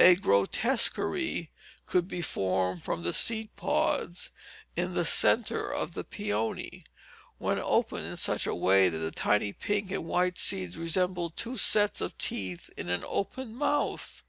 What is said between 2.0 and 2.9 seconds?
be formed